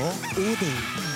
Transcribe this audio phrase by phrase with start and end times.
[0.00, 0.12] 어?
[0.36, 1.07] 5대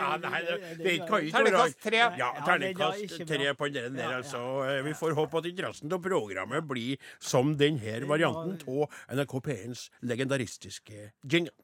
[0.00, 2.02] Nei, ja, ja, nei, det, det kan ikke være Terningkast tre.
[2.18, 4.44] Ja, terningkast tre på den der, altså.
[4.66, 9.88] Eh, Vi får håpe at interessen av programmet blir som denne varianten av NRK P1s
[10.12, 11.54] legendaristiske jingle.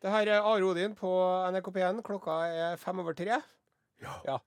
[0.00, 1.08] Det her er Are Odin på
[1.52, 2.04] NRK P1.
[2.06, 3.40] Klokka er fem over tre.
[4.00, 4.14] Ja.
[4.24, 4.38] Bra,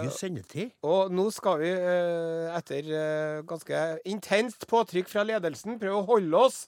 [0.00, 0.72] mye sendetid.
[0.86, 6.40] Og nå skal vi, uh, etter uh, ganske intenst påtrykk fra ledelsen, prøve å holde
[6.48, 6.62] oss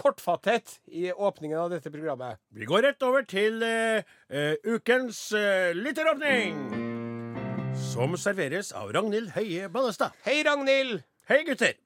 [0.00, 2.40] kortfattet i åpningen av dette programmet.
[2.56, 4.00] Vi går rett over til uh,
[4.32, 6.56] uh, ukens uh, lytteråpning.
[7.76, 10.16] Som serveres av Ragnhild Høie Ballestad.
[10.24, 11.02] Hei, Ragnhild!
[11.28, 11.76] Hei, gutter!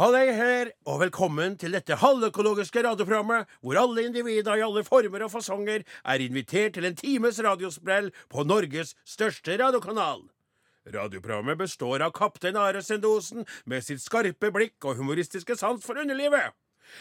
[0.00, 5.32] Hallei her, og velkommen til dette halvøkologiske radioprogrammet, hvor alle individer i alle former og
[5.34, 10.22] fasonger er invitert til en times radiosprell på Norges største radiokanal.
[10.94, 16.50] Radioprogrammet består av kaptein Are Sendosen med sitt skarpe blikk og humoristiske sans for underlivet.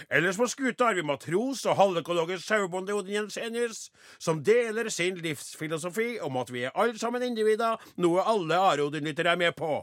[0.09, 3.88] Ellers på skuta har vi matros og halvøkologisk sauebonde Odin Jensenius,
[4.20, 9.42] som deler sin livsfilosofi om at vi er alle sammen individer, noe alle Are-Odin-lyttere er
[9.42, 9.80] med på.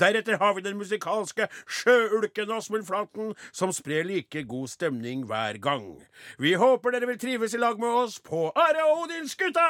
[0.00, 5.98] Deretter har vi den musikalske sjøulken Åsmund Flaten, som sprer like god stemning hver gang.
[6.38, 9.66] Vi håper dere vil trives i lag med oss på Are og Odin-skuta!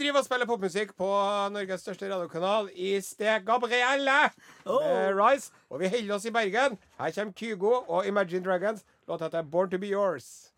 [0.00, 1.08] driver og spiller popmusikk på
[1.52, 4.30] Norges største radiokanal i sted Gabrielle
[4.64, 5.52] med Rise.
[5.68, 6.78] Og vi holder oss i Bergen.
[6.96, 8.80] Her kommer Kygo og Imagine Dragons.
[9.08, 10.48] Låta heter Born to be yours.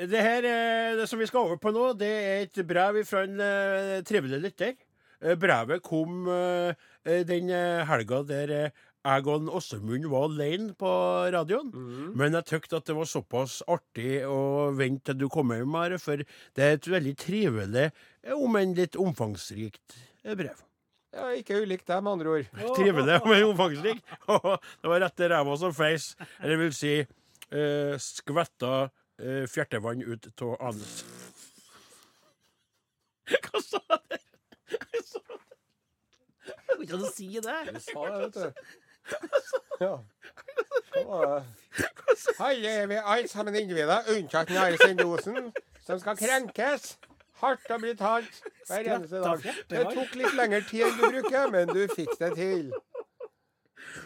[0.00, 3.26] Det her eh, det som vi skal over på nå, det er et brev fra
[3.28, 4.72] en uh, trivelig lytter.
[5.22, 6.74] Eh, brevet kom eh,
[7.06, 7.52] eh, den
[7.86, 8.72] helga der
[9.06, 10.90] Egon Åsemund var alene på
[11.34, 11.70] radioen.
[12.18, 15.96] Men jeg tykte at det var såpass artig å vente til du kom hjem, her,
[16.02, 17.88] for det er et veldig trivelig,
[18.36, 20.60] om enn litt omfangsrikt brev.
[21.12, 22.46] Ja, ikke ulikt deg, med andre ord.
[22.78, 24.14] Trivelig, men omfangsrikt.
[24.80, 26.12] det var rett til ræva som feis.
[26.40, 28.72] Eller vil si eh, skvetta
[29.20, 31.02] eh, fjertevann ut av anus.
[33.44, 34.21] Hva sa jeg?
[34.72, 36.52] Det.
[36.76, 37.58] Går ikke an å si det.
[37.68, 38.46] Du sa det, vet du.
[39.82, 39.96] Ja.
[40.92, 41.86] Hva var det?
[42.38, 45.48] Her er vi alle sammen individer, unntatt Nare Sendosen,
[45.82, 46.92] som skal krenkes.
[47.42, 48.36] Hardt og brutalt
[48.68, 49.42] hver eneste dag.
[49.72, 52.68] Det tok litt lengre tid enn du bruker, men du fikk det til.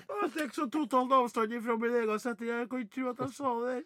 [0.06, 2.50] Jeg ikke så totalt avstand fra min egen setning.
[2.50, 3.76] Jeg kan ikke tro at jeg sa det.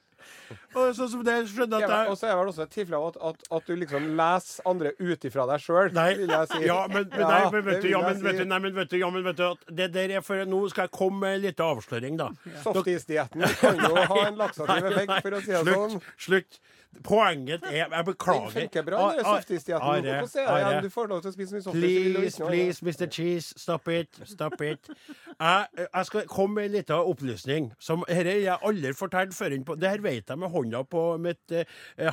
[0.75, 2.99] Og så som det skjønner at jeg Og så er det vel også et tilfelle
[3.09, 6.61] at, at, at du liksom leser andre ut ifra deg sjøl, vil jeg si.
[6.67, 8.99] ja, men, men, nei, men, vet du, ja, men, vet du, nei, men vet du,
[9.01, 11.43] ja, men vet du at det der er for Nå skal jeg komme med en
[11.47, 12.29] liten avsløring, da.
[12.65, 15.97] Softisdietten kan jo ha en laksativ effekt, for å si det sånn.
[16.01, 16.21] Slutt.
[16.27, 16.61] slutt.
[17.05, 18.51] Poenget er Jeg Den beklager.
[18.51, 19.89] funker bra, den Are, softisdietten.
[20.47, 21.83] Are, det Du får lov til å spise mye softis.
[21.83, 23.07] så vil du Please, please, Mr.
[23.11, 24.21] Cheese, stop it.
[24.25, 24.91] Stop it.
[25.41, 27.71] Jeg, jeg skal komme med en liten opplysning.
[27.79, 29.57] Som dette har jeg aldri fortalt før.
[29.77, 31.65] Det her vet jeg med hånda på mitt eh,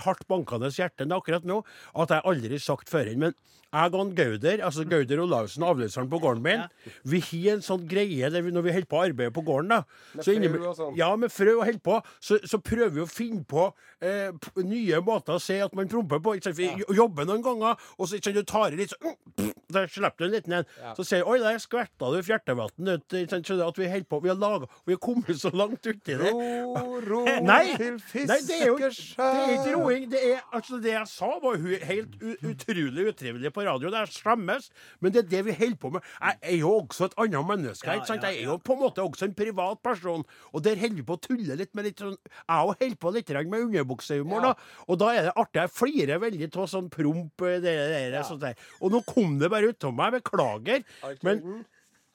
[0.06, 1.64] hardt bankende hjerte akkurat nå,
[1.98, 3.12] at jeg aldri har sagt før.
[3.18, 3.34] Men
[3.78, 6.64] jeg og Gauder, altså Gauder Olavsen, avløseren på gården min,
[7.08, 9.82] vi har en sånn greie vi, når vi holder på å arbeide på gården, da
[10.18, 10.98] Med så frø og sånn.
[11.00, 13.68] Ja, med frø og holder på, så, så prøver vi å finne på
[14.02, 14.34] eh,
[14.64, 16.38] nye måter å se at man promper på.
[16.38, 16.60] Ikke sant?
[16.60, 16.88] Vi ja.
[17.04, 20.24] jobber noen ganger, og så ikke sant, du tar i litt sånn da Der slipper
[20.24, 20.68] du en liten en.
[20.82, 20.94] Ja.
[20.96, 23.14] Så sier du Oi, der skvetta du fjertevann ut.
[23.14, 26.32] at vi holder på Vi har laga vi har kommet så langt uti det.
[26.32, 27.98] Ro, ro Nei, til
[28.30, 30.08] Nei, det er ikke roing.
[30.12, 31.60] Det er, altså, det jeg sa, var
[31.90, 32.16] helt
[32.48, 33.92] utrolig utrivelig på radio.
[33.94, 34.70] Det er slemmes,
[35.00, 36.10] men det er det vi holder på med.
[36.22, 37.94] Jeg er jo også et annet menneske.
[37.94, 38.28] ikke sant?
[38.28, 40.26] Jeg er jo på en måte også en privat person.
[40.54, 43.14] Og der holder vi på å tulle litt med litt sånn Jeg òg holder på
[43.16, 44.54] litt med underbuksehumor, da.
[44.88, 45.64] Og da er det artig.
[45.64, 48.60] Jeg flirer veldig av sånn promp, det, det det, sånt der.
[48.82, 50.18] Og nå kom det bare ut av meg.
[50.18, 50.86] Beklager.
[51.26, 51.66] Men.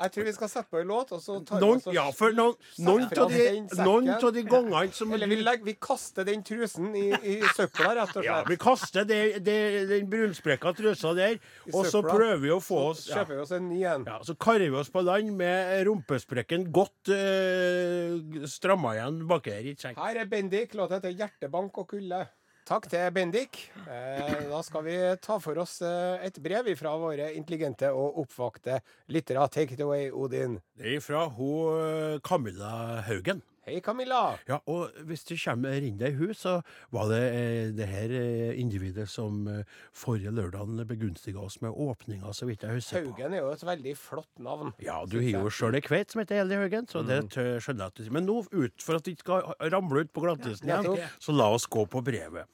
[0.03, 2.35] Jeg tror vi skal sette på en låt, og så tar vi oss ja, for
[2.35, 3.45] noen, noen av de,
[3.83, 7.93] noen av de gangene som Eller vi, legger, vi kaster den trusen i, i søpla,
[8.01, 8.27] rett og slett.
[8.27, 8.41] ja.
[8.49, 9.57] Vi kaster det, det,
[9.93, 11.39] den brunsprekka trusa der,
[11.73, 14.07] og så prøver vi å få oss Så kjøper vi oss en ny en.
[14.11, 19.97] Ja, Så karer vi oss på land med rumpesprekken godt øh, stramma igjen baki her.
[19.97, 20.75] Her er Bendik.
[20.79, 22.27] Låta heter 'Hjertebank og kulde'.
[22.73, 23.59] Takk til Bendik.
[23.85, 28.79] Eh, da skal vi ta for oss eh, et brev fra våre intelligente og oppvakte
[29.13, 29.45] lyttere.
[29.53, 30.57] Take it away, Odin.
[30.81, 33.43] Det er fra hun eh, Camilla Haugen.
[33.63, 34.39] Hei, Camilla.
[34.49, 36.55] Ja, og hvis du kommer inn deg i hus, så
[36.91, 38.15] var det eh, det her
[38.57, 43.13] individet som eh, forrige lørdag begunstiga oss med åpninga, så vidt jeg husker på.
[43.13, 44.73] Haugen er jo et veldig flott navn.
[44.81, 47.93] Ja, du har jo sjøl ei kveit som heter Elde Haugen, så det skjønner jeg
[47.93, 48.17] at du sier.
[48.17, 51.37] Men nå, ut, for at vi ikke skal ramle ut på glattisen igjen, ja, så
[51.37, 52.49] la oss gå på brevet.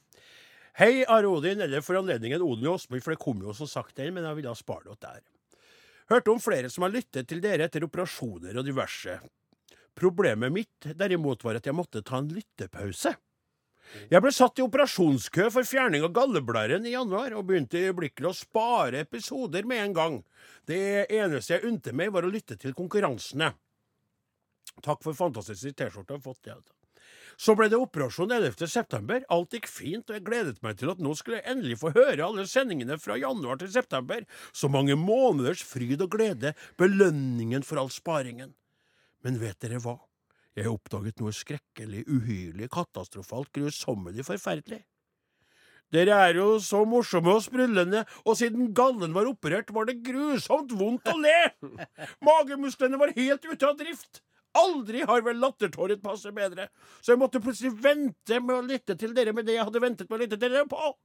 [0.79, 3.97] Hei, Are Odin, eller for anledningen Odin og Åsmund, for det kom jo som sagt
[3.99, 5.17] den, men jeg ville spare det der.
[6.07, 9.17] Hørte om flere som har lyttet til dere etter operasjoner og diverse.
[9.99, 13.11] Problemet mitt derimot var at jeg måtte ta en lyttepause.
[14.07, 18.35] Jeg ble satt i operasjonskø for fjerning av galleblæren i januar, og begynte øyeblikkelig å
[18.39, 20.19] spare episoder med en gang.
[20.63, 23.51] Det eneste jeg unte meg, var å lytte til konkurransene.
[24.79, 26.53] Takk for fantastisk T-skjorte jeg har fått.
[26.55, 26.61] Ja.
[27.39, 28.67] Så ble det operasjon 11.
[28.67, 29.23] september.
[29.31, 32.25] Alt gikk fint, og jeg gledet meg til at nå skulle jeg endelig få høre
[32.25, 34.25] alle sendingene fra januar til september.
[34.51, 38.51] Så mange måneders fryd og glede, belønningen for all sparingen.
[39.23, 39.95] Men vet dere hva?
[40.59, 44.81] Jeg oppdaget noe skrekkelig, uhyrlig, katastrofalt, grusommelig forferdelig.
[45.95, 50.75] Dere er jo så morsomme og sprudlende, og siden gallen var operert, var det grusomt
[50.75, 51.39] vondt å le!
[52.27, 54.19] Magemusklene var helt ute av drift.
[54.57, 56.69] Aldri har vel lattertåret passet bedre,
[57.01, 60.09] så jeg måtte plutselig vente med å lytte til dere med det jeg hadde ventet
[60.09, 60.95] med å lytte til dere på.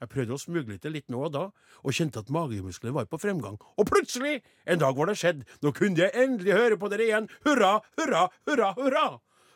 [0.00, 1.42] Jeg prøvde å smugle til litt nå og da,
[1.82, 3.58] og kjente at magemusklene var på fremgang.
[3.78, 7.28] Og plutselig, en dag var det skjedd, nå kunne jeg endelig høre på dere igjen.
[7.46, 9.04] Hurra, hurra, hurra, hurra!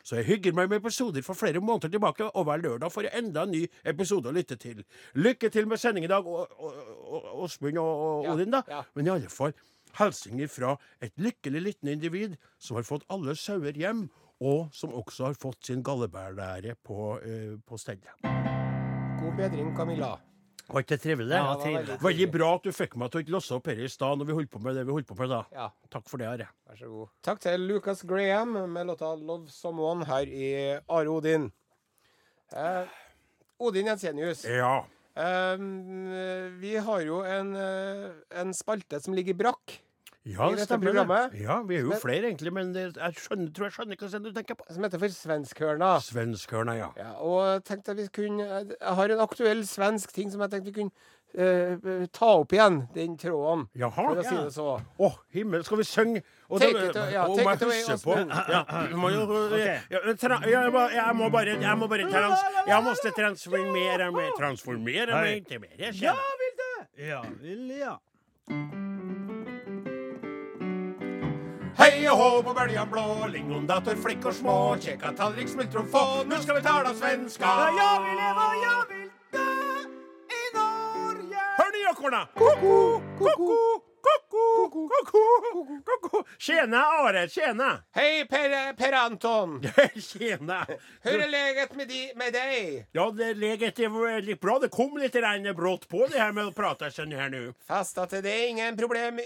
[0.07, 3.23] Så jeg hygger meg med episoder for flere måneder tilbake, og hver lørdag får jeg
[3.25, 4.85] enda en ny episode å lytte til.
[5.19, 6.77] Lykke til med sending i dag, og- og-
[7.11, 8.61] og- Åsmund og, og Ja, Odin, da.
[8.69, 8.83] ja.
[8.95, 9.51] Men i alle fall,
[9.97, 14.07] hilsener fra et lykkelig liten individ som har fått alle sauer hjem,
[14.43, 18.01] og som også har fått sin gallebærlære på, eh, på stell.
[18.21, 20.17] God bedring, Camilla.
[20.67, 21.31] Var ikke det trivelig?
[21.31, 23.69] Ja, det var veldig Veldig bra at du fikk meg til å ikke låse opp
[23.71, 25.39] her i stad når vi holdt på med det vi holdt på med da.
[25.55, 26.47] Ja, Takk for det, Are.
[26.67, 27.13] vær så god.
[27.23, 31.51] Takk til Lucas Graham med låta 'Love Someone' her i Are Odin.
[32.51, 32.85] Eh,
[33.59, 34.43] Odin Jensenius.
[34.45, 34.85] Ja.
[35.17, 36.11] Um,
[36.61, 39.79] vi har jo en, eh, en spalte som ligger i brakk,
[40.27, 41.39] Ja, det stemmer det.
[41.39, 44.31] Ja, vi er jo flere egentlig, men det, jeg skjønner, tror jeg skjønner hva du
[44.35, 44.65] tenker på.
[44.73, 45.91] som heter for Svenskhørna.
[46.03, 46.89] Svenskhørna, ja.
[46.99, 50.73] Ja, og tenkte at vi kunne Jeg har en aktuell svensk ting som jeg tenkte
[50.73, 50.91] vi kunne
[51.35, 53.67] eh, ta opp igjen, den tråden.
[53.75, 53.91] Jaha.
[53.95, 54.67] For å si det så.
[54.99, 56.23] Å, himmel, skal vi synge?
[56.49, 58.31] Og Take da- it ja, oh, take it away, Åsmund.
[58.31, 59.25] ja, vi må jo,
[59.91, 64.31] ja, tra, jeg, må, jeg må bare Jeg må bare trans, Jeg måtte transformere meg
[64.37, 67.07] Transformere meg til mer jeg Ja, vil det!
[67.09, 67.97] Ja, vil ja.
[71.77, 76.55] Hei og hå på bølja blå, lingondator, og små, kjekka tallrik, smultron få, nå skal
[76.57, 77.51] vi tala svenska.
[77.77, 79.06] Ja, vil lever, ja, vil dø i Norge.
[81.97, 82.27] Ekorna!
[82.37, 86.23] Ko-ko, ko-ko, ko-ko, ko-ko, ko-ko.
[86.37, 87.27] Tjena, Are.
[87.27, 87.69] Tjene.
[87.95, 89.61] Hei, Per, per Anton!
[90.09, 90.59] tjene.
[91.01, 92.85] Hvordan er leget med, de, med deg?
[92.93, 93.41] Ja, det er
[94.05, 94.59] är litt bra.
[94.59, 95.17] Det kom litt
[95.57, 97.55] brått på det her med å prate sånn her nå.
[97.65, 99.17] Fast at det er ingen problem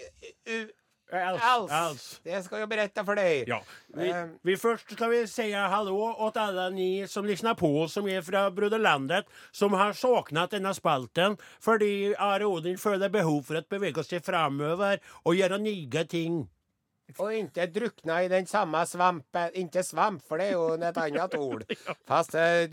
[1.20, 1.72] alls.
[1.72, 2.20] alls.
[2.24, 3.44] Det skal jag berätta för dig.
[3.48, 3.64] Ja.
[3.88, 4.38] Vi, Ehm.
[4.42, 8.56] vi först ska vi säga hallå åt alla ni som lyssnar på som är från
[8.56, 14.24] Broderlandet som har saknat denna spalten fordi Are Odin føler behov for å bevege seg
[14.26, 16.48] framover og gjøre nye ting.
[17.20, 19.50] Og ikke drukne i den samme svampen.
[19.60, 21.66] Inte svamp, for det er jo et annet ord.
[22.08, 22.70] Fast eh,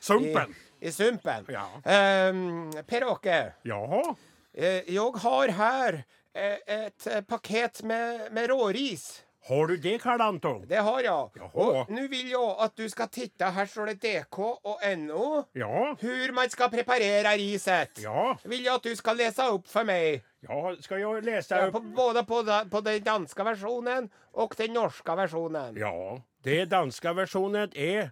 [0.00, 0.54] Sumpen.
[0.80, 1.46] i, i sumpen.
[1.48, 1.66] Ja.
[1.84, 4.14] Ehm, Per-Åke, Jaha.
[4.54, 6.04] Jeg jag har här
[6.36, 9.26] eh, ett eh, paket med, med råris.
[9.48, 10.64] Har du det, Karl Anton?
[10.66, 11.28] Det har jeg.
[11.38, 11.50] Jaha.
[11.54, 13.46] Og nå vil jeg at du skal titte.
[13.54, 15.28] Her står det DK og NO.
[15.54, 15.92] Ja.
[16.00, 18.02] Hvor man skal preparere riset.
[18.02, 18.32] Ja.
[18.42, 20.26] Vil jeg at du skal lese opp for meg.
[20.48, 20.74] ja.
[20.82, 21.62] skal jeg lese opp?
[21.62, 25.78] Ja, på, både på, på den danske versjonen og den norske versjonen.
[25.78, 28.10] Ja, det danske versjonen er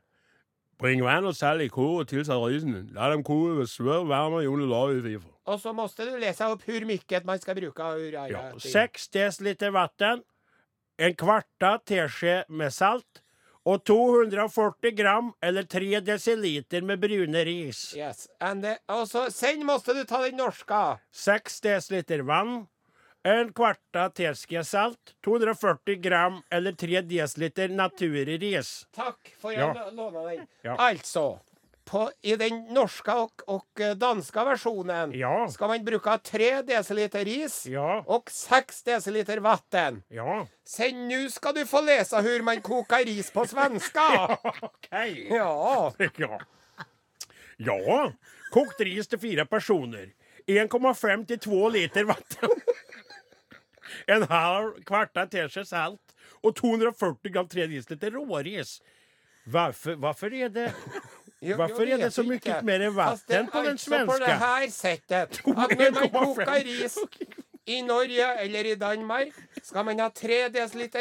[0.78, 2.90] Bring vann og salt i kor og tilsett risen.
[2.94, 5.22] La dem koke ved svør varme i under laget.
[5.44, 9.70] Och så måste du läsa opp hvor mye man skal bruke Hur, ja, Seks desiliter
[9.70, 10.22] vann,
[10.96, 13.24] en kvarta teskje med salt
[13.64, 17.94] og 240 gram eller 3 desiliter med brune ris.
[17.96, 18.28] Yes.
[18.40, 20.98] Eh, så, sen måste du ta den norske.
[21.12, 22.66] 6 desiliter vann,
[23.24, 28.84] En kvarta teske salt, 240 gram eller 3 desiliter naturris.
[28.92, 29.86] Takk for jeg ja.
[29.96, 30.42] låna den.
[30.60, 30.74] Ja.
[30.76, 31.38] Altså,
[31.84, 35.46] på, i den norske og, og eh, danske versjonen Ja.
[35.52, 38.00] skal man bruke 3 dl ris Ja.
[38.06, 40.02] og 6 dl vann.
[40.10, 40.46] Ja.
[40.64, 44.08] Se, nå skal du få lese hvor man koker ris på svenska.
[44.70, 44.90] OK.
[45.30, 45.92] Ja.
[46.18, 46.38] Ja.
[47.58, 48.12] Ja.
[48.54, 50.10] Kokt ris til fire personer.
[50.48, 52.24] 1,5 til 2 liter vann.
[54.10, 56.14] En halv kvarta teskje salt
[56.44, 58.80] og 240 gram 3 dl råris.
[59.44, 60.70] Hvorfor, hvorfor er det
[61.44, 62.30] Jo, Varför jo, är det så ikke.
[62.32, 66.10] mycket mer vatten på er den altså på det her settet at når man 1,5.
[66.10, 66.98] koker ris
[67.66, 69.28] i Norge eller i Danmark,
[69.62, 70.58] skal man ha 3 dl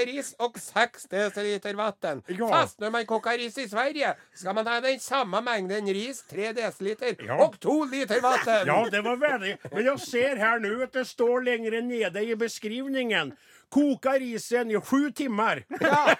[0.08, 2.22] ris og 6 dl vann.
[2.30, 2.48] Ja.
[2.48, 6.54] Fast når man koker ris i Sverige, skal man ha den samme mengden ris, 3
[6.54, 7.36] dl, Ja.
[7.44, 8.40] og 2 liter vann.
[8.68, 12.36] Ja, det var veldig Men jeg ser her nå at det står lenger nede i
[12.36, 13.34] beskrivningen.
[13.74, 15.64] Koka risen i sju timer!
[15.82, 16.14] Ja.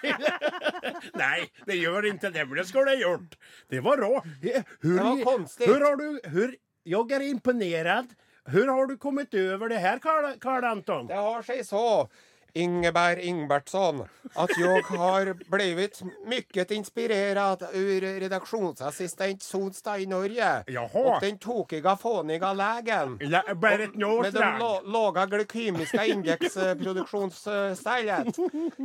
[1.22, 3.36] Nei, det gjør ikke det, men det skulle jeg gjort.
[3.70, 4.12] Det var rå.
[4.42, 5.68] Hur, Det var konstigt.
[5.70, 8.14] Hur har du, hur, jag är imponerad.
[8.46, 11.06] Hur har du kommet over det her, Karl, Karl Anton?
[11.06, 12.08] Det har seg så,
[12.54, 14.04] Ingeberg Ingbertsson,
[14.38, 15.98] at jeg har blivit
[16.30, 20.50] mye inspirert ur redaksjonsassistent Sonstad i Norge.
[20.70, 21.02] Jaha.
[21.16, 23.16] Og den tokiga, fåniga lägen.
[23.26, 25.30] La- Berit Med de Northland.
[25.30, 28.34] glykymiske indexproduktionsstället.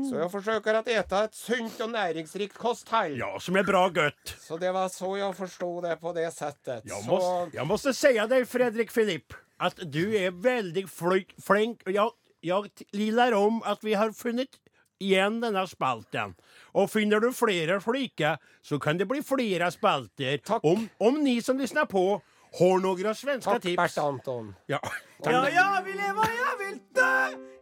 [0.09, 3.17] Så jeg forsøker å ete et sunt og næringsrikt kosthold.
[3.19, 4.35] Ja, som er bra godt.
[4.41, 6.85] Så det var så jeg forsto det på det settet.
[6.89, 11.33] Jeg må, så, jeg måtte si deg, Fredrik Filipp, at du er veldig flink.
[11.43, 11.81] flink.
[11.85, 14.59] Jag, jag liler om at vi har funnet
[14.99, 16.35] igjen denne spalten.
[16.75, 20.39] Og finner du flere slike, så kan det bli flere spalter.
[20.63, 22.21] Om, om ni som lyssnar på
[22.59, 23.63] har noen svenske tips.
[23.63, 23.77] tips.
[23.77, 24.53] Bert Anton.
[24.67, 24.79] Ja.
[25.23, 27.15] Ja, jeg vil leve, jeg vil dø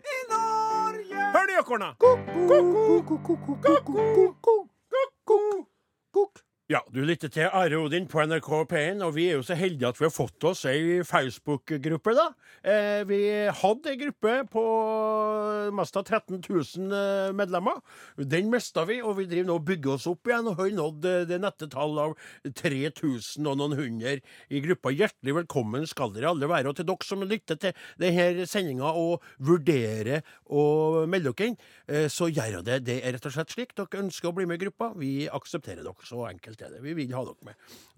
[0.07, 1.29] i Norge.
[1.34, 1.96] Hör ni ekorna?
[6.67, 9.88] Ja, du lytter til Are Odin på NRK P1, og vi er jo så heldige
[9.88, 12.25] at vi har fått oss ei Facebook-gruppe, da.
[12.59, 13.19] Eh, vi
[13.55, 14.63] hadde ei gruppe på
[15.77, 17.79] mest av 13 000 eh, medlemmer.
[18.19, 21.07] Den mista vi, og vi driver nå og bygger oss opp igjen, og har nådd
[21.07, 24.17] eh, det nette tall av 3000 og noen hundre
[24.51, 24.91] i gruppa.
[24.91, 26.74] Hjertelig velkommen skal dere alle være.
[26.74, 30.19] Og til dere som lytter til denne sendinga og vurderer
[30.51, 30.67] å
[31.07, 31.57] melde dere inn,
[31.88, 32.83] eh, så gjør dere det.
[32.91, 33.71] Det er rett og slett slik.
[33.79, 34.91] Dere ønsker å bli med i gruppa.
[35.00, 36.12] Vi aksepterer dere.
[36.12, 36.82] Så enkelt er det.
[36.82, 37.56] Vi vil ha dere med.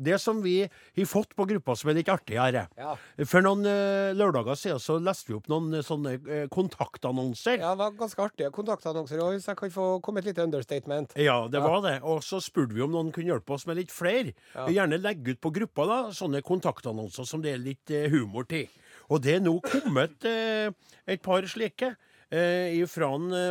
[0.10, 2.96] Det som vi har fått på gruppa som er litt artig her, er- Ja.
[3.26, 7.60] For noen uh, lørdager siden så leste vi opp noen eh, sånne uh, kontaktannonser.
[7.60, 11.16] Ja, det var ganske artige kontaktannonser òg, hvis jeg kan få komme et lite understatement.
[11.20, 11.98] Ja, det var det.
[12.04, 14.34] Og så spurte vi om noen kunne hjelpe oss med litt flere.
[14.68, 18.48] Vi Gjerne legge ut på gruppa da, sånne kontaktannonser som det er litt uh, humor
[18.50, 18.68] til.
[19.10, 20.70] Og det er nå kommet eh,
[21.10, 21.96] et par slike.
[22.30, 23.08] Eh, fra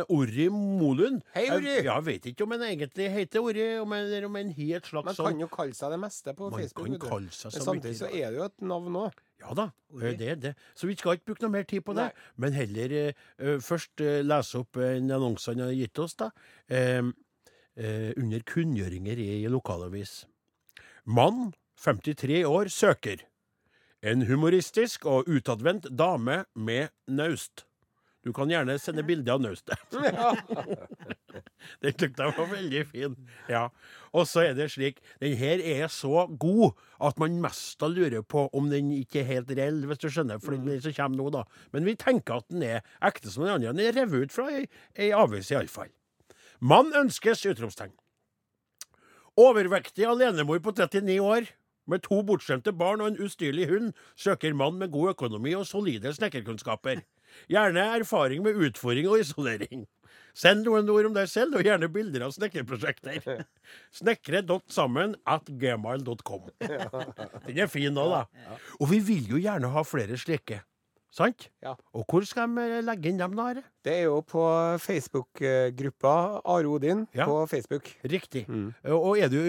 [0.07, 1.19] Orri Molund.
[1.35, 1.67] Hei, Orri.
[1.81, 4.77] Jeg, jeg vet ikke om han egentlig heter Orri, om han, eller om han har
[4.77, 6.87] et slags Man sånn kan jo kalle seg det meste på Man Facebook.
[6.87, 9.19] kan kalle seg Men samtidig så er det jo et navn òg.
[9.43, 10.13] Ja da, Orri.
[10.19, 10.53] det er det.
[10.79, 12.07] Så vi skal ikke bruke noe mer tid på det.
[12.07, 12.25] Nei.
[12.39, 16.31] Men heller eh, eh, først eh, lese opp en annonse han har gitt oss, da.
[16.71, 17.03] Eh,
[17.75, 20.21] eh, under kunngjøringer i lokalavis.
[21.03, 21.49] Mann,
[21.83, 23.27] 53 år, søker.
[23.99, 27.65] En humoristisk og utadvendt dame med naust.
[28.25, 29.79] Du kan gjerne sende bilde av naustet.
[31.83, 33.15] Den syntes jeg var veldig fin.
[33.51, 33.67] Ja.
[34.15, 38.47] Og så er det slik Den her er så god at man mest lurer på
[38.53, 40.41] om den ikke er helt reell, hvis du skjønner.
[40.43, 41.45] For den som kommer nå, da.
[41.71, 43.73] Men vi tenker at den er ekte som den andre.
[43.73, 44.65] Den er revet ut fra ei,
[44.99, 45.91] ei avis, iallfall.
[46.59, 47.45] Mann ønskes!
[47.47, 47.93] utropstegn.
[49.39, 51.47] Overvektig alenemor på 39 år.
[51.89, 56.11] Med to bortskjemte barn og en ustyrlig hund søker mann med god økonomi og solide
[56.13, 56.99] snekkerkunnskaper.
[57.51, 59.85] Gjerne erfaring med utfordring og isolering.
[60.37, 63.43] Send noen ord om deg selv, og gjerne bilder av snekkerprosjekter.
[63.99, 66.49] Snekre.sammen at gmail.com.
[66.61, 68.23] Den er fin nå, da.
[68.79, 70.61] Og vi vil jo gjerne ha flere slike.
[71.11, 71.47] Sant?
[71.65, 71.71] Ja.
[71.97, 73.47] Og hvor skal vi legge inn dem, da?
[73.49, 73.63] Are?
[73.83, 74.43] Det er jo på
[74.77, 77.25] Facebook-gruppa Are Odin Ja.
[77.25, 77.89] på Facebook.
[78.03, 78.45] Riktig.
[78.85, 79.39] Og er du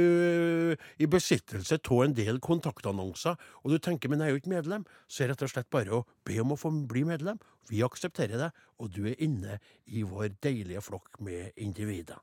[0.98, 4.86] i besittelse av en del kontaktannonser, og du tenker men jeg er jo ikke medlem,
[5.08, 7.38] så er det rett og slett bare å be om å få bli medlem.
[7.68, 8.50] Vi aksepterer det,
[8.80, 12.18] og du er inne i vår deilige flokk med individer.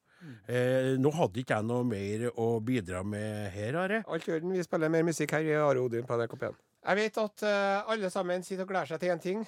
[0.50, 4.04] Eh, nå hadde ikke jeg noe mer å bidra med her, Are.
[4.08, 4.52] Alt i orden.
[4.52, 6.56] Vi spiller mer musikk her i Are Odin på NRK P1.
[6.86, 9.48] Jeg vet at uh, alle sammen sitter og gleder seg til én ting,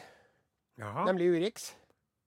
[0.80, 1.06] Ja.
[1.06, 1.74] nemlig Urix.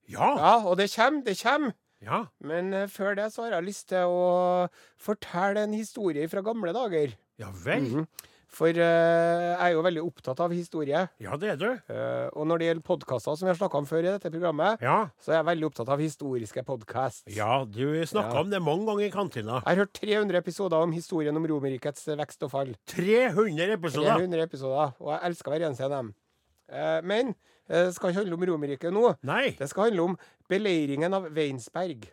[0.08, 0.28] Ja.
[0.36, 1.72] Ja, og det kommer, det kommer.
[2.02, 2.24] ja.
[2.40, 4.68] Men uh, før det så har jeg lyst til å
[5.00, 7.14] fortelle en historie fra gamle dager.
[7.38, 7.82] Ja vel.
[7.82, 8.06] Mhm.
[8.52, 10.98] For eh, jeg er jo veldig opptatt av historie.
[11.24, 11.68] Ja, det er du.
[11.88, 14.82] Eh, og når det gjelder podkaster, som vi har snakka om før i dette programmet,
[14.84, 15.08] Ja.
[15.24, 17.22] så er jeg veldig opptatt av historiske podkast.
[17.32, 18.40] Ja, du snakka Ja.
[18.44, 19.62] om det mange ganger i kantina.
[19.64, 22.74] Jeg har hørt 300 episoder om historien om Romerrikets vekst og fall.
[22.92, 24.18] 300 episoder!
[24.20, 26.14] 300 episoder, og jeg elsker hver eneste av dem.
[26.68, 27.28] Eh, men
[27.70, 29.16] eh, det skal ikke handle om Romerriket nå.
[29.24, 29.56] Nei.
[29.56, 30.18] Det skal handle om
[30.48, 32.04] beleiringen av Weinsberg.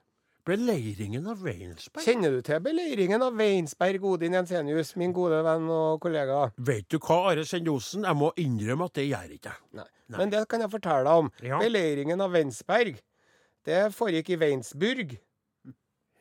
[0.50, 2.02] Beleiringen av Weinsberg.
[2.02, 6.48] Kjenner du til beleiringen av Weinsberg, Odin Jensenius, min gode venn og kollega?
[6.66, 8.08] Vet du hva, Are Sendosen?
[8.08, 9.62] Jeg må innrømme at det gjør ikke jeg.
[9.78, 9.86] Nei.
[10.18, 11.30] Men det kan jeg fortelle deg om.
[11.46, 11.60] Ja.
[11.62, 12.98] Beleiringen av Weinsberg,
[13.70, 15.18] det foregikk i Weinsburg.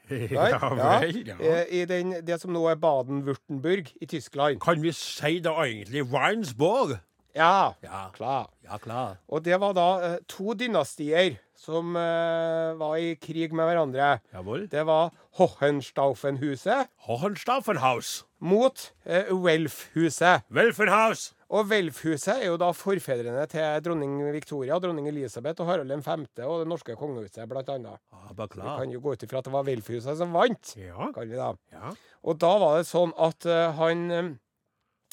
[0.08, 1.34] Ja vel, ja.
[1.36, 1.56] ja.
[1.68, 4.56] I den, det som nå er Baden-Wurtenburg i Tyskland.
[4.64, 6.94] Kan vi si da egentlig Weinsborg?
[7.38, 8.08] Ja, Ja.
[8.14, 8.48] klar.
[8.66, 9.16] Ja, klar.
[9.30, 14.18] Og det var da eh, to dynastier som eh, var i krig med hverandre.
[14.34, 14.68] Jawohl.
[14.70, 18.24] Det var Hohenstaufenhuset Hohenstaufenhaus.
[18.40, 20.42] mot eh, Welfhuset.
[20.50, 21.32] Welfenhaus.
[21.48, 26.26] Og Welfhuset er jo da forfedrene til dronning Victoria, dronning Elisabeth og Harald 5.
[26.44, 27.96] og det norske kongehuset, blant annet.
[28.36, 28.78] Vi klar.
[28.82, 30.74] kan jo gå ut ifra at det var Welfhuset som vant.
[30.76, 31.08] Ja.
[31.14, 31.54] Kan vi da.
[31.72, 31.94] ja.
[32.28, 34.28] Og da var det sånn at eh, han eh,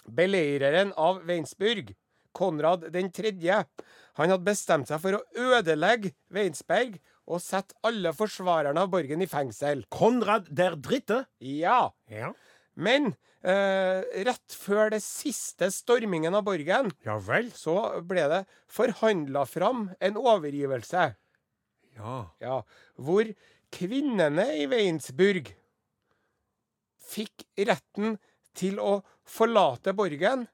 [0.05, 1.95] Beleireren av Weinsburg,
[2.35, 3.61] Konrad den tredje,
[4.19, 5.23] han hadde bestemt seg for å
[5.57, 9.85] ødelegge Weinsberg og sette alle forsvarerne av borgen i fengsel.
[9.91, 11.23] Konrad der dritte.
[11.41, 11.87] Ja.
[12.11, 12.29] Ja.
[12.75, 17.49] Men eh, rett før det siste stormingen av borgen, Ja vel.
[17.55, 17.75] så
[18.05, 21.09] ble det forhandla fram en overgivelse.
[21.95, 22.15] Ja.
[22.43, 22.59] Ja,
[22.99, 23.29] hvor
[23.75, 25.53] kvinnene i Weinsburg
[27.05, 28.17] fikk retten
[28.55, 30.45] til å forlate borgen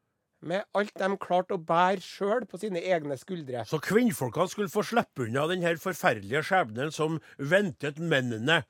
[0.42, 3.66] med alt de klarte å bære sjøl på sine egne skuldre.
[3.70, 8.64] Så kvinnfolkene skulle få slippe unna den her forferdelige skjebnen som ventet mennene.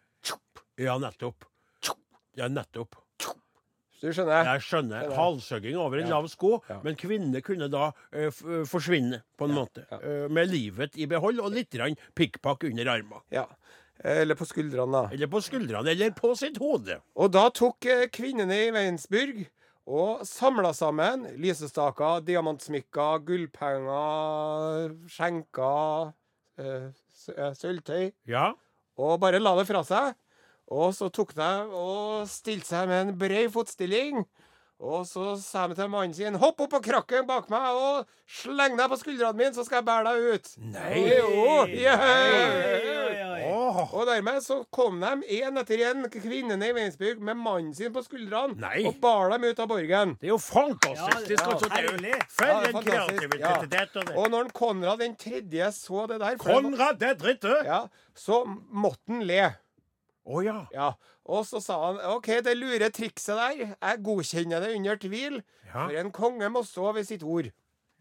[0.81, 1.45] Ja, nettopp.
[2.35, 2.95] Ja, nettopp.
[4.01, 4.47] Du skjønner?
[4.47, 5.03] Jeg skjønner.
[5.09, 5.13] det.
[5.17, 6.15] Halshugging over en Ja.
[6.15, 6.79] lav sko, Ja.
[6.83, 8.31] men kvinnene kunne da eh,
[8.65, 9.85] forsvinne, på en måte.
[9.91, 9.97] ja.
[9.99, 13.21] Eh, med livet i behold og litt pikkpakk under armene.
[13.29, 13.45] Ja.
[14.03, 15.09] Eller på skuldrene, da.
[15.13, 16.99] Eller på skuldrene, eller på sitt hode.
[17.15, 19.45] Og da tok eh, kvinnene i Weinsburg
[19.87, 26.13] og samla sammen lysestaker, diamantsmykker, gullpenger, skjenker,
[26.59, 26.89] eh,
[27.37, 28.53] eh, sølvtøy, Ja.
[28.97, 30.15] og bare la det fra seg.
[30.71, 34.25] Og så tok de og stilte seg med en brei fotstilling.
[34.81, 38.77] Og så sa de til mannen sin 'Hopp opp på krakken bak meg og sleng
[38.77, 40.57] deg på skuldrene mine, så skal jeg bære deg ut'.
[40.57, 41.17] Nei.
[41.19, 41.97] Jo, ja.
[44.01, 48.01] Og dermed så kom de én etter én, kvinnene i Weinsburg, med mannen sin på
[48.01, 48.79] skuldrene Nei.
[48.89, 50.15] og bar dem ut av borgen.
[50.17, 50.97] Det er jo fantastisk.
[51.05, 52.23] Ja, det er.
[52.31, 53.19] For Ja, det er en fantastisk.
[53.35, 53.95] kreativitet.
[53.99, 54.15] og det.
[54.17, 57.53] Og når Konrad den tredje så det der, for Konrad der dritte!
[57.67, 57.83] ja,
[58.17, 59.51] så måtte han le.
[60.25, 60.57] Å ja.
[60.73, 60.91] Ja,
[61.25, 65.41] Og så sa han OK, det lure trikset der, jeg godkjenner det under tvil.
[65.67, 65.85] Ja.
[65.85, 67.51] For en konge må stå ved sitt ord.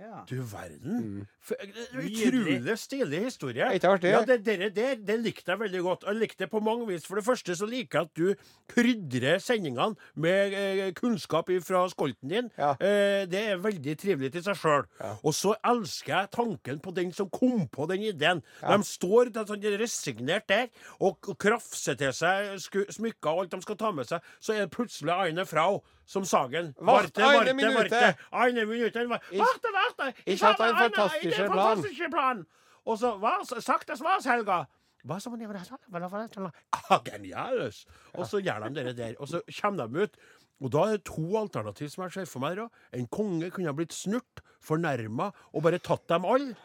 [0.00, 0.22] Ja.
[0.28, 1.26] Du verden.
[1.50, 1.66] Eh,
[2.00, 3.66] utrolig stilig historie.
[3.76, 4.12] Ikke artig?
[4.14, 6.06] Ja, det, det, det, det likte jeg veldig godt.
[6.08, 7.04] Jeg likte det på mange vis.
[7.04, 12.32] For det første så liker jeg at du krydrer sendingene med eh, kunnskap fra skolten
[12.32, 12.48] din.
[12.56, 12.72] Ja.
[12.80, 14.88] Eh, det er veldig trivelig til seg sjøl.
[15.02, 15.12] Ja.
[15.20, 18.40] Og så elsker jeg tanken på den som kom på den ideen.
[18.64, 20.68] De står sånn resignert der
[21.04, 24.24] og krafser til seg smykker og alt de skal ta med seg.
[24.40, 26.74] Så er det plutselig Aine Frau som sagen.
[26.78, 28.16] Varte, varte, varte.
[28.32, 29.08] Eine minute.
[29.08, 30.14] Varte, varte.
[30.24, 32.44] Ich hatte einen fantastisk fantastischen Plan.
[32.44, 32.46] Plan.
[32.84, 34.64] Og så hva, sagt das was, Helga?
[35.06, 37.86] Hva som det var ah, Geniales!
[38.14, 39.14] Og så gjør de det der.
[39.20, 40.18] Og så kommer de ut.
[40.60, 42.58] Og da er det to alternativ som jeg ser for meg.
[42.92, 46.56] En konge kunne ha blitt snurt, fornærma og bare tatt dem alle.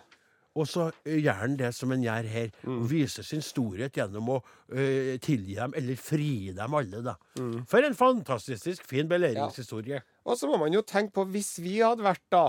[0.55, 4.37] Og så gjør han det som han gjør her, og viser sin storhet gjennom å
[4.71, 7.17] eh, tilgi dem, eller fri dem alle, da.
[7.67, 9.99] For en fantastisk fin beleiringshistorie.
[10.25, 12.45] Og så må man jo tenke på, hvis vi hadde vært da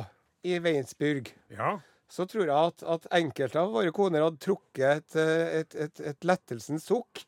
[0.47, 1.81] i Weinsburg Ja.
[2.09, 6.01] så tror jeg at, at enkelte av våre koner hadde trukket et, eh, et, et,
[6.12, 7.25] et lettelsens sukk.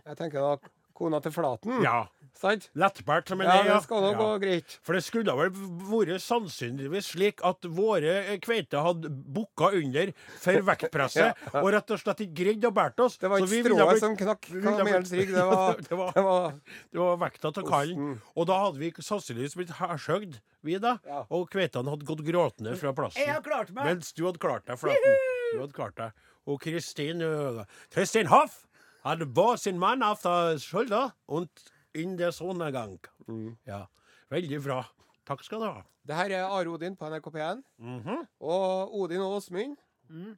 [0.00, 1.82] Jeg tenker da kona til Flaten.
[1.84, 2.06] ja.
[2.36, 2.66] Sant?
[2.76, 4.18] Lettbært som en Ja, det skal nå Ja.
[4.20, 4.74] gå greit.
[4.84, 5.50] For det skulle vel
[5.88, 11.62] vært sannsynligvis slik at våre eh, kveiter hadde bukka under for vektpresset, Ja.
[11.62, 13.16] og rett og slett ikke greid å bære oss.
[13.16, 15.32] Det var Så ikke strået blitt- som knakk kamelens rygg.
[15.32, 16.52] Det var, det var, det var
[16.92, 18.20] det var vekta av kallen.
[18.36, 20.98] Og da hadde vi sannsynligvis blitt hærsøgd, vi da.
[21.06, 21.24] Ja.
[21.30, 23.22] Og kveitene hadde gått gråtende fra plassen.
[23.24, 23.84] Jeg har klart meg.
[23.86, 25.16] Mens du hadde klart deg, Flaten.
[25.54, 26.12] Du hadde klart deg.
[26.46, 28.66] Og Kristin øh, Kristin Hoff
[29.06, 30.18] hadde båret sin mann av
[31.28, 31.48] und
[31.96, 32.98] in der Sonnegang.
[33.26, 33.56] Mm.
[33.66, 33.86] Ja.
[34.30, 34.80] Veldig bra.
[35.26, 35.82] Takk skal du ha.
[36.06, 37.62] Det her er Are Odin på NRK P1.
[37.82, 38.26] Mhm.
[38.40, 39.76] Og Odin og Åsmund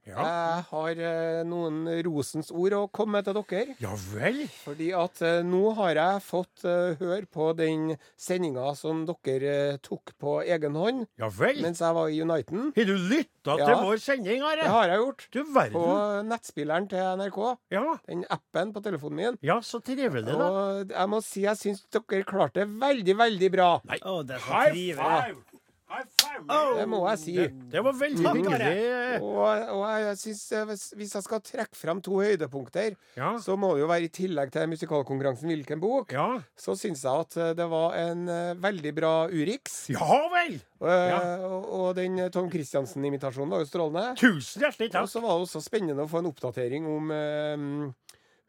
[0.07, 0.17] Ja.
[0.19, 3.75] Jeg har eh, noen rosens ord å komme med til dere.
[3.83, 4.41] ja vel.
[4.65, 9.77] Fordi at eh, nå har jeg fått eh, høre på den sendinga som dere eh,
[9.85, 11.61] tok på egen hånd Ja vel.
[11.63, 12.73] mens jeg var i Uniten.
[12.77, 13.65] Har du lytta Ja.
[13.65, 15.27] til vår sending, Det har jeg gjort.
[15.33, 16.29] Du På verden.
[16.29, 17.39] nettspilleren til NRK.
[17.73, 17.85] Ja.
[18.07, 19.39] Den appen på telefonen min.
[19.43, 20.49] ja, så trivelig, da.
[20.49, 23.71] Og jeg må si jeg syns dere klarte det veldig, veldig bra.
[23.85, 24.97] Å, det er så High trivelig.
[24.99, 25.58] five!
[25.89, 27.35] Det må jeg si.
[27.39, 29.21] Det, det var veldig Takk, hyggelig.
[29.25, 33.31] Og, og jeg synes, eh, hvis, jeg skal trekke frem to høydepunkter, Ja.
[33.43, 36.27] så må det jo være i tillegg til musikalkonkurransen Hvilken bok, Ja.
[36.61, 39.89] så syns jeg at eh, det var en eh, veldig bra Urix.
[39.95, 40.59] ja vel!
[40.81, 41.21] Og, Ja.
[41.49, 44.15] og, den Tom Christiansen-imitasjonen var jo strålende.
[44.21, 47.95] Tusen hjertelig Og så var det også spennende å få en oppdatering om um,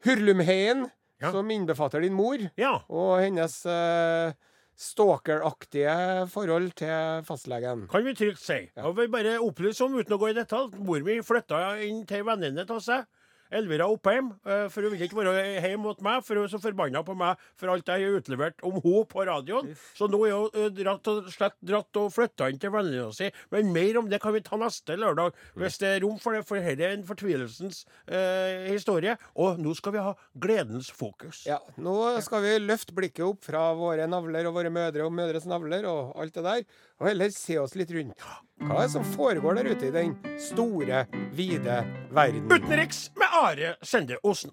[0.04, 0.86] Hurlumheien,
[1.20, 2.78] som innbefatter din mor, Ja.
[2.88, 4.32] og hennes uh,
[4.80, 7.86] stalkeraktige forhold til fastlegen.
[7.92, 8.62] Kan vi trygt si.
[8.80, 12.24] Og vi bare opplyse om, uten å gå i detalj, mor mi flytta inn til
[12.28, 13.04] venninne til seg.
[13.50, 16.60] Elvira Oppheim, eh, for hun vil ikke være hjemme mot meg, for hun er så
[16.62, 19.72] forbanna på meg for alt jeg har utlevert om henne på radioen.
[19.98, 23.30] Så nå er hun eh, dratt og slett dratt og flytta inn til venninna si.
[23.54, 26.44] Men mer om det kan vi ta neste lørdag, hvis det er rom for det,
[26.48, 29.16] for dette er en fortvilelsens eh, historie.
[29.40, 31.42] Og nå skal vi ha gledens fokus.
[31.48, 35.48] Ja, nå skal vi løfte blikket opp fra våre navler og våre mødre og mødres
[35.50, 36.64] navler og alt det der,
[37.00, 38.30] og heller se oss litt rundt.
[38.60, 40.10] Hva er det som foregår der ute i den
[40.40, 41.78] store, vide
[42.12, 42.50] verden?
[42.52, 43.06] Utenriks
[43.40, 44.52] Are Sende Osen.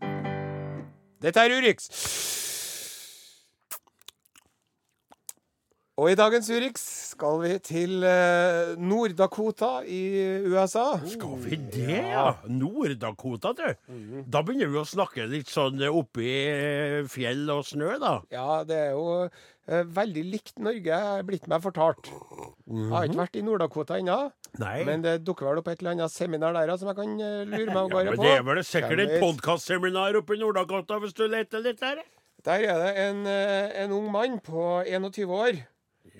[1.19, 1.89] Dette er Urix.
[5.97, 10.01] Og i dagens Urix skal vi til eh, Nord-Dakota i
[10.45, 10.85] USA.
[11.09, 12.27] Skal vi det, ja?
[12.47, 13.65] Nord-Dakota, du.
[14.29, 16.29] Da begynner vi å snakke litt sånn oppi
[17.11, 18.13] fjell og snø, da.
[18.31, 19.25] Ja, det er jo
[19.67, 22.07] veldig likt Norge, er blitt meg fortalt.
[22.67, 24.17] Jeg har ikke vært i Nord-Dakota ennå,
[24.59, 24.83] Nei.
[24.87, 27.65] men det dukker vel opp et eller annet seminar der som jeg kan eh, lure
[27.67, 28.23] meg av ja, gårde men på.
[28.23, 32.03] det er vel sikkert et podkastseminar oppe i Nord-Dakota hvis du leter litt der?
[32.47, 35.59] Der er det en, eh, en ung mann på 21 år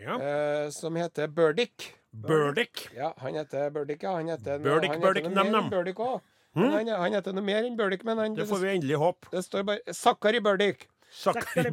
[0.02, 0.18] Ja.
[0.20, 1.94] eh, som heter Burdick.
[2.12, 2.90] Burdick.
[2.96, 4.16] Ja, han heter Burdick, ja.
[4.18, 6.20] Han heter, Burdick, han Burdick, heter enn Burdick òg.
[6.58, 9.30] Han, han heter noe mer enn Burdick, men han, Det får vi endelig håpe.
[9.32, 10.88] det står bare Sakari Burdick.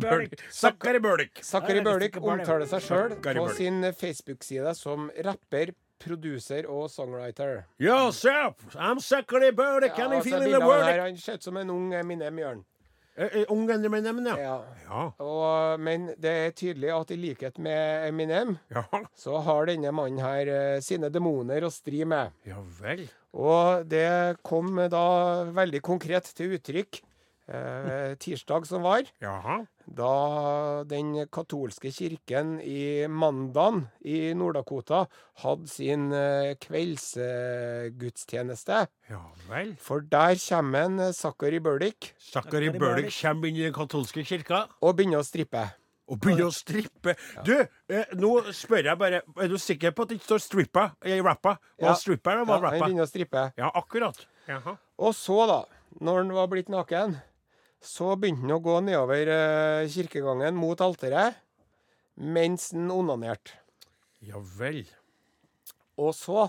[0.01, 2.19] Burdick visste ikke bare det.
[2.25, 5.73] omtaler seg sjøl på sin Facebook-side som rapper,
[6.05, 7.65] producer og songwriter.
[7.81, 8.61] Yo, sup?
[8.77, 9.95] I'm Zakkari Burdick.
[9.97, 10.87] Ja, Can you altså, feel bildet the av han word?
[10.93, 12.65] her, Han ser ut som en ung Eminem Jørn.
[13.49, 14.35] Ung Eminem, ja.
[14.43, 14.55] Ja.
[14.89, 15.03] Ja.
[15.23, 18.83] Og, men det er tydelig at i likhet med Eminem, Ja.
[19.15, 22.33] så har denne mannen her eh, sine demoner å stri med.
[22.45, 23.07] ja vel.
[23.35, 27.01] Og det kom da veldig konkret til uttrykk
[27.49, 29.67] eh, tirsdag som var, Jaha.
[29.87, 35.07] da den katolske kirken i Mandan i Nord-Dakota
[35.43, 38.87] hadde sin eh, kveldsgudstjeneste.
[39.11, 39.77] Ja vel.
[39.81, 44.65] For der kommer en Zachary Zakkari Burdick Zachary Burdick kommer inn i den katolske kirka.
[44.81, 45.69] og begynner å strippe.
[46.09, 47.15] Og begynner å strippe.
[47.47, 50.91] Du, eh, nå spør jeg bare Er du sikker på at det ikke står 'strippa'
[51.07, 51.57] i rappa?
[51.81, 51.95] Var Ja.
[51.95, 52.71] stripper eller Ja, rappa?
[52.71, 53.53] han begynner å strippe.
[53.57, 54.27] Ja, akkurat.
[54.47, 54.77] Jaha.
[54.99, 55.65] Og så, da,
[56.01, 57.17] når han var blitt naken,
[57.85, 61.41] så begynte han å gå nedover eh, kirkegangen mot alteret
[62.15, 63.57] mens han onanerte.
[64.25, 64.85] Ja vel.
[66.01, 66.47] Og så,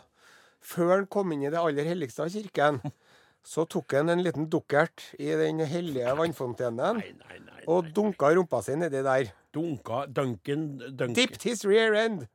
[0.63, 2.79] før han kom inn i det aller helligste av kirken,
[3.51, 7.65] så tok han en liten dukkert i den hellige vannfontenen Nei, nei, nei.
[7.69, 9.33] og dunka rumpa si nedi der.
[9.55, 11.13] Dunka Duncan Duncan.
[11.17, 12.25] Dipped his rear end.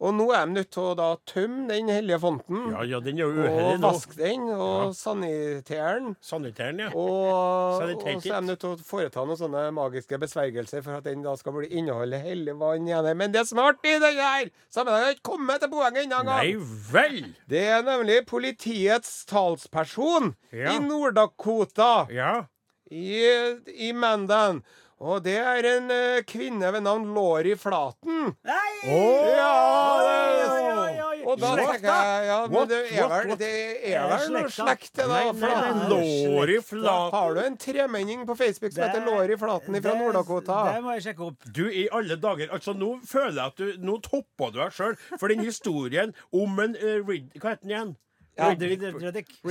[0.00, 2.72] Og nå er de nødt til å tømme den hellige fonten.
[2.72, 3.90] Ja, ja, den er jo Og uheldig nå.
[3.92, 4.92] vaske den, og Ja.
[4.92, 6.16] sanitere den.
[6.20, 6.88] Sanitæren, ja.
[6.94, 10.96] Og, Så og så er de nødt til å foreta noen sånne magiske besvergelser for
[10.98, 13.16] at den da skal bli inneholde hellig vann igjen.
[13.16, 16.24] Men det som er artig i denne her sammenhengen, har ikke kommet til poenget ennå
[16.24, 16.54] Nei
[16.92, 17.34] vel!
[17.48, 20.72] Det er nemlig politiets talsperson Ja.
[20.74, 22.46] i Nord-Dakota, Ja.
[22.90, 23.22] i,
[23.88, 24.62] i Mandan.
[25.04, 28.30] Og det er en uh, kvinne ved navn Lori Flaten.
[28.48, 28.70] Nei!
[28.88, 29.50] Ja,
[30.00, 31.18] oi, oi.
[31.24, 33.50] Og da tenker jeg ja, men det er vel, det
[33.90, 35.82] er Er vel noe slekt til Flaten.
[35.92, 37.14] Lori Flaten.
[37.14, 40.60] Har du en tremenning på Facebook som heter Lori Flaten fra Nord-Dakota?
[40.72, 41.48] Det må jeg sjekke opp.
[41.56, 44.96] Du, i alle dager Altså, nå føler jeg at du Nå toppa du deg sjøl.
[45.20, 47.94] For den historien om en uh, Hva heter den igjen?
[48.36, 48.48] Ja.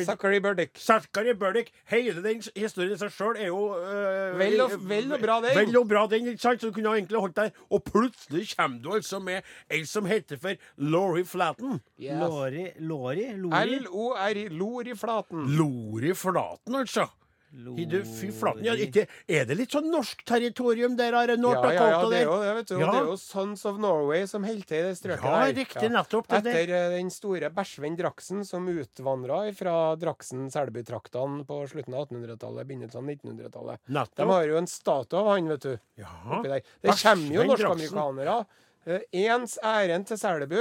[0.04, 0.78] Zachary Burdick.
[0.78, 1.72] Zachary Burdick.
[1.88, 5.56] Hele den historien i seg sjøl er jo eh, Vel og- vel og bra, den.
[5.56, 6.60] Vel og bra, den, ikke sant?
[6.62, 7.52] Så du kunne ha egentlig holdt der.
[7.72, 9.42] Og plutselig kommer du altså med
[9.72, 11.80] ei som heter for Laurie Flatten.
[12.00, 13.28] Lori Lori?
[13.40, 13.80] Lori?
[13.80, 14.48] L-O-R-I.
[14.50, 15.46] Lori Flaten.
[15.58, 17.08] Lori Flaten, altså.
[17.54, 21.36] Har fy flaten, ja, ikke, er det litt sånn norsk territorium der, Are?
[21.38, 22.74] Ja, ja, ja, det er jo det, vet du.
[22.82, 22.88] Ja.
[22.90, 25.54] Det er jo Sons of Norway som holder til i det strøket Ja, der.
[25.60, 26.28] riktig, nettopp.
[26.32, 26.40] Det.
[26.42, 26.82] Etter det.
[26.98, 33.80] den store Bersvein Draksen som utvandra fra Draksen-Selbu-traktene på slutten av 1800-tallet, begynnelsen av 1900-tallet.
[34.18, 35.74] De har jo en statue av han, vet du.
[36.02, 36.42] Ja.
[36.44, 36.62] der.
[36.82, 38.46] Det kommer jo norsk-amerikanere.
[38.86, 40.60] eh, Ens ærend til Selbu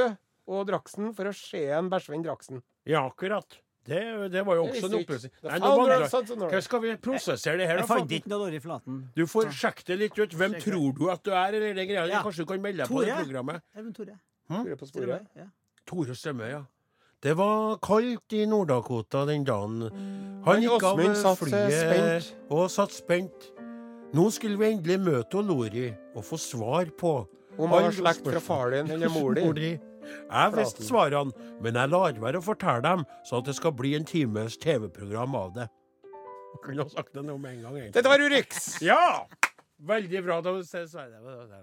[0.52, 2.62] og Draksen for å se en Bersvein Draksen.
[2.84, 3.58] ja, akkurat.
[3.82, 5.32] Det, det var jo også en oppløsning.
[5.42, 6.04] Norway.
[6.52, 9.00] Hva skal vi prosessere det her, Jeg fant ikke noe dårlig i flaten.
[9.16, 10.36] Du får sjekke det litt ut.
[10.38, 12.06] Hvem tror du at du er, eller den greia?
[12.10, 12.22] Ja.
[12.22, 13.64] Kanskje du kan melde deg på det programmet?
[13.96, 14.20] Tore.
[14.52, 15.08] Tore sporet.
[15.08, 15.48] meg, ja.
[15.88, 16.62] Tore Strømme, ja.
[17.22, 19.82] Det var kaldt i Nord-Dakota den dagen.
[20.46, 23.52] Han gikk av eh, flyet og satt spent.
[24.12, 27.14] Nå skulle vi endelig møte Lori og få svar på
[27.56, 29.78] Om han har slekt fra far din eller Mor din.
[30.02, 33.94] Jeg visste svarene, men jeg lar være å fortelle dem, sånn at det skal bli
[33.98, 35.68] en times TV-program av det.
[36.52, 37.96] Jeg kunne ha sagt det nå med en gang, egentlig.
[37.96, 38.66] Dette var Urix!
[38.84, 39.02] Ja!
[39.82, 40.40] Veldig bra.
[40.44, 41.62] Da ses vi.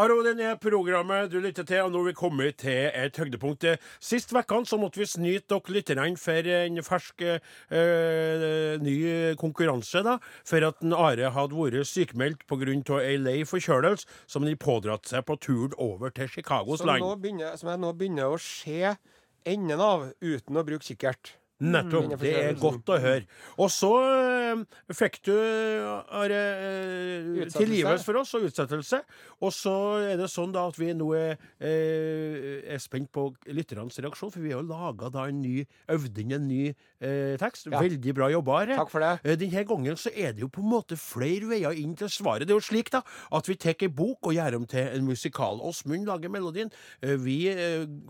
[0.00, 3.66] Aro, det er programmet du lytter til, og nå er vi kommet til et høydepunkt.
[4.00, 8.94] Sist vekkene så måtte vi snyte dere lytterne for en fersk øh, ny
[9.36, 10.14] konkurranse, da.
[10.48, 13.02] For at en Are hadde vært sykemeldt pga.
[13.02, 17.04] ei lei forkjølelse som de pådratt seg på turen over til Chicagos Som, land.
[17.04, 18.96] nå begynner, som jeg nå begynner å se
[19.44, 21.36] enden av uten å bruke kikkert.
[21.62, 22.16] Nettopp.
[22.18, 23.26] Det er godt å høre.
[23.62, 24.62] Og så eh,
[24.98, 29.02] fikk du Are, eh, tilgivelse for oss og utsettelse.
[29.42, 29.74] Og så
[30.10, 34.42] er det sånn da at vi nå er, eh, er spent på lytternes reaksjon, for
[34.42, 37.70] vi har jo laga da en ny øvd inn en ny eh, tekst.
[37.70, 37.82] Ja.
[37.82, 38.80] Veldig bra jobba, Are.
[38.82, 39.38] Takk for det.
[39.44, 42.48] Denne gangen så er det jo på en måte flere veier inn til svaret.
[42.48, 45.06] Det er jo slik da, at vi tar ei bok og gjør om til en
[45.06, 45.62] musikal.
[45.62, 46.72] Åsmund lager melodien.
[47.00, 47.38] Vi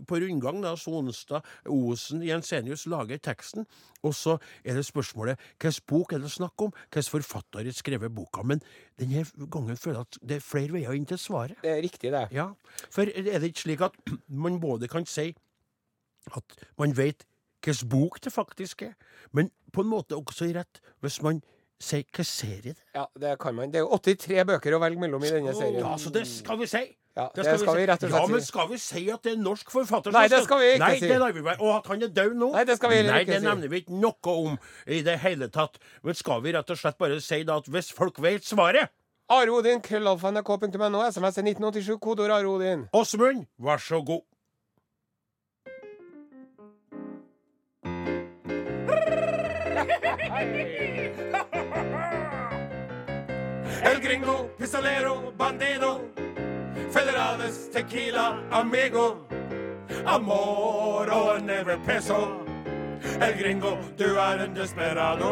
[0.09, 3.42] på rundgang, da, Sonstad, Osen, Jensenius lager teksten.
[4.03, 6.73] Og så er det spørsmålet hvilken bok er det snakk om?
[6.89, 8.43] Hvilken forfatter har skrevet boka?
[8.43, 8.61] Men
[8.99, 11.57] denne gangen føler jeg at det er flere veier inn til svaret.
[11.63, 12.27] Det er riktig, det.
[12.35, 12.51] Ja,
[12.89, 13.97] For er det ikke slik at
[14.45, 15.33] man både kan si
[16.35, 17.25] at man vet
[17.63, 18.93] hvilken bok det faktisk er,
[19.31, 21.39] men på en måte også i rett hvis man
[21.83, 22.99] sier hvilken serie det er?
[23.01, 23.71] Ja, det kan man.
[23.71, 25.79] Det er jo 83 bøker å velge mellom i denne serien.
[25.83, 26.83] Ja, så det skal vi si.
[27.13, 28.17] Ja, det skal vi rett og slett si.
[28.17, 30.13] Ja, men skal vi si at det er norsk forfatter?
[30.15, 31.09] Nei, det skal vi ikke Nei, si.
[31.11, 31.61] det lar vi være.
[31.61, 32.49] Og at han er død nå?
[32.55, 33.45] Nei, det skal vi heller Nei, ikke det si.
[33.45, 34.57] nevner vi ikke noe om
[34.89, 35.77] i det hele tatt.
[36.01, 38.89] Men skal vi rett og slett bare si da at hvis folk vet svaret
[39.29, 42.87] Are Odin, krøllalfa SMS er 1987, kodeord Are Odin.
[42.93, 44.21] Åsmund, vær så god.
[53.83, 56.22] El gringo, pistolero, bandido.
[56.93, 59.25] Federales, tequila, amigo.
[60.05, 62.45] Amor og never peso.
[63.21, 65.31] El gringo, du er en desperado.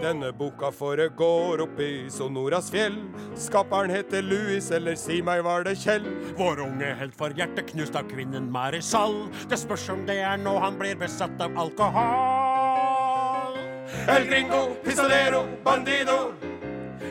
[0.00, 2.96] Denne boka foregår oppi i Sonoras fjell.
[3.36, 6.08] Skaperen heter Louis, eller si meg var det Kjell.
[6.40, 9.26] Vår unge helt får hjertet knust av kvinnen Marisol.
[9.52, 13.60] Det spørs om det er nå han blir besatt av alkohol.
[14.08, 16.39] El gringo, pistolero, bandido.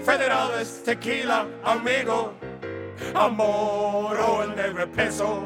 [0.06, 2.34] Federales, tequila, amigo.
[3.16, 5.44] Amor og en never peso.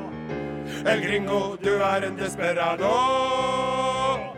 [0.85, 2.89] El gringo, du er en desperado.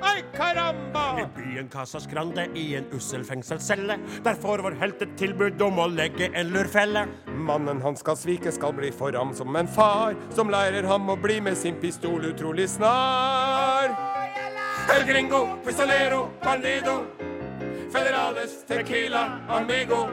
[0.02, 1.06] Ay, caramba!
[1.22, 3.98] I byen Casas Grande i en ussel fengselscelle.
[4.24, 7.06] Der får vår helt et tilbud om å legge en lurfelle.
[7.28, 11.20] Mannen han skal svike, skal bli for ham som en far, som lærer ham å
[11.20, 13.96] bli med sin pistol utrolig snar.
[14.96, 17.02] El gringo, pistolero, bandido.
[17.92, 20.10] Federales, tequila, amigo.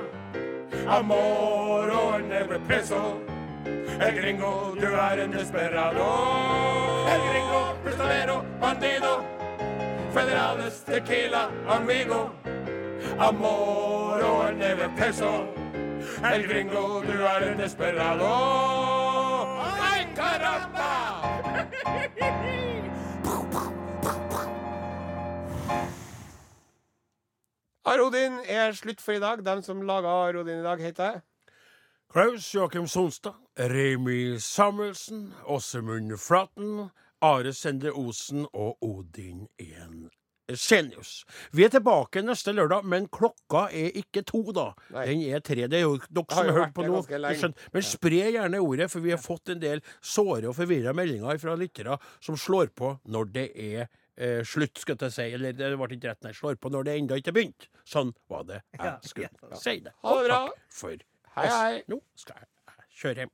[0.88, 3.20] Amor og never peso.
[4.00, 6.06] El gringo, du er en desperado.
[7.08, 9.24] El gringo, pistolero, bandido.
[10.12, 12.30] Federales, tequila, amigo.
[13.18, 15.46] Amor og never peso.
[16.24, 18.28] El gringo, du er en desperado.
[19.80, 20.92] Ay, caramba!
[27.84, 29.40] Arodin er slutt for i dag.
[29.42, 31.22] Dem som laga Arodin i dag, heter jeg.
[32.12, 36.90] Klaus Joakim Sonstad, Remi Samuelsen, Åsemund Flaten,
[37.22, 40.10] Are Sende Osen og Odin Ien
[40.52, 41.22] Senius.
[41.56, 44.68] Vi er tilbake neste lørdag, men klokka er ikke to, da.
[44.92, 45.06] Nei.
[45.08, 45.66] Den er tre.
[45.70, 47.00] Det er jo dere som har hørt på nå.
[47.72, 51.56] Men spre gjerne ordet, for vi har fått en del såre og forvirra meldinger fra
[51.58, 55.28] lyttere som slår på når det er eh, slutt, skal jeg si.
[55.36, 57.68] Eller det ble ikke rett, når jeg Slår på når det ennå ikke har begynt.
[57.84, 59.56] Sånn var det jeg Ja, skulle ja.
[59.60, 59.92] si det.
[60.02, 60.40] Ha det bra.
[60.48, 60.96] takk for
[61.36, 61.52] Hei, oss.
[61.56, 61.82] hei.
[61.88, 62.48] Nå skal jeg
[63.02, 63.30] kjøre hjem.